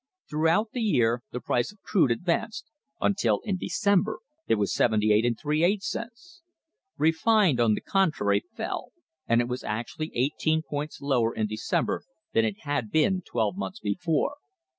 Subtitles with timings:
[0.27, 2.65] Throughout the year the price of crude advanced,
[2.99, 6.41] until in December it was 78^ cents.
[6.97, 8.93] Refined, on the contrary, fell,
[9.27, 12.01] and it was actually 18 points lower in December
[12.33, 14.37] than it had been twelve months before.